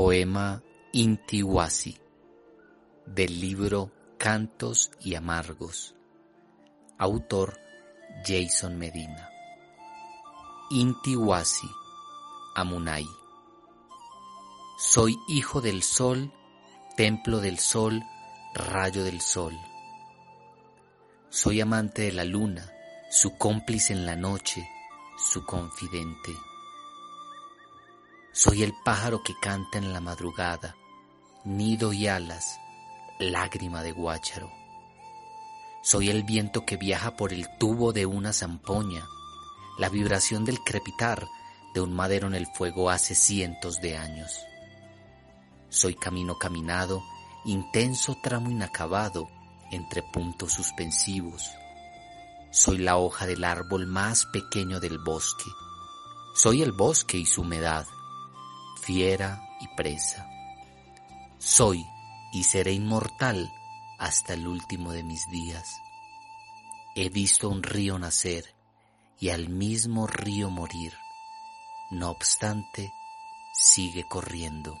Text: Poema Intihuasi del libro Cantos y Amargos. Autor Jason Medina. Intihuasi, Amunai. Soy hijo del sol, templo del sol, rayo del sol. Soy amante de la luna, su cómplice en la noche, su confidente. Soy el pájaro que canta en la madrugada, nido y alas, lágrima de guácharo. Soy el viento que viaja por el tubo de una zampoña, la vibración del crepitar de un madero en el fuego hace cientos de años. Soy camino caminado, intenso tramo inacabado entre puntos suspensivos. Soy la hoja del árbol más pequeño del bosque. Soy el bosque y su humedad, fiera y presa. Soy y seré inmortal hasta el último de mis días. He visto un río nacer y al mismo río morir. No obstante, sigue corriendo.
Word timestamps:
Poema 0.00 0.62
Intihuasi 0.92 1.98
del 3.04 3.40
libro 3.40 3.90
Cantos 4.16 4.92
y 5.00 5.16
Amargos. 5.16 5.96
Autor 6.98 7.58
Jason 8.24 8.78
Medina. 8.78 9.28
Intihuasi, 10.70 11.68
Amunai. 12.54 13.08
Soy 14.78 15.16
hijo 15.26 15.60
del 15.60 15.82
sol, 15.82 16.32
templo 16.96 17.40
del 17.40 17.58
sol, 17.58 18.00
rayo 18.54 19.02
del 19.02 19.20
sol. 19.20 19.58
Soy 21.28 21.60
amante 21.60 22.02
de 22.02 22.12
la 22.12 22.24
luna, 22.24 22.70
su 23.10 23.36
cómplice 23.36 23.94
en 23.94 24.06
la 24.06 24.14
noche, 24.14 24.64
su 25.16 25.44
confidente. 25.44 26.30
Soy 28.40 28.62
el 28.62 28.72
pájaro 28.72 29.24
que 29.24 29.34
canta 29.34 29.78
en 29.78 29.92
la 29.92 30.00
madrugada, 30.00 30.76
nido 31.42 31.92
y 31.92 32.06
alas, 32.06 32.60
lágrima 33.18 33.82
de 33.82 33.90
guácharo. 33.90 34.48
Soy 35.82 36.08
el 36.08 36.22
viento 36.22 36.64
que 36.64 36.76
viaja 36.76 37.16
por 37.16 37.32
el 37.32 37.48
tubo 37.58 37.92
de 37.92 38.06
una 38.06 38.32
zampoña, 38.32 39.08
la 39.76 39.88
vibración 39.88 40.44
del 40.44 40.60
crepitar 40.60 41.26
de 41.74 41.80
un 41.80 41.92
madero 41.92 42.28
en 42.28 42.36
el 42.36 42.46
fuego 42.46 42.90
hace 42.90 43.16
cientos 43.16 43.80
de 43.80 43.96
años. 43.96 44.30
Soy 45.68 45.96
camino 45.96 46.38
caminado, 46.38 47.02
intenso 47.44 48.18
tramo 48.22 48.52
inacabado 48.52 49.28
entre 49.72 50.04
puntos 50.04 50.52
suspensivos. 50.52 51.42
Soy 52.52 52.78
la 52.78 52.98
hoja 52.98 53.26
del 53.26 53.42
árbol 53.42 53.88
más 53.88 54.26
pequeño 54.26 54.78
del 54.78 55.00
bosque. 55.00 55.50
Soy 56.36 56.62
el 56.62 56.70
bosque 56.70 57.18
y 57.18 57.26
su 57.26 57.40
humedad, 57.40 57.84
fiera 58.88 59.46
y 59.60 59.68
presa. 59.76 60.30
Soy 61.36 61.86
y 62.32 62.44
seré 62.44 62.72
inmortal 62.72 63.52
hasta 63.98 64.32
el 64.32 64.48
último 64.48 64.92
de 64.92 65.02
mis 65.02 65.28
días. 65.28 65.82
He 66.94 67.10
visto 67.10 67.50
un 67.50 67.62
río 67.62 67.98
nacer 67.98 68.54
y 69.20 69.28
al 69.28 69.50
mismo 69.50 70.06
río 70.06 70.48
morir. 70.48 70.94
No 71.90 72.08
obstante, 72.08 72.90
sigue 73.52 74.04
corriendo. 74.08 74.80